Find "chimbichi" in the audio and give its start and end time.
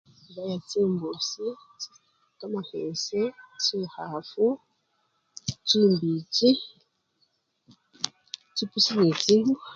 5.67-6.49